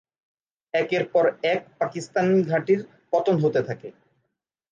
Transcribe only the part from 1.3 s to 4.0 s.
এক পাকিস্তানি ঘাঁটির পতন হতে থাকে।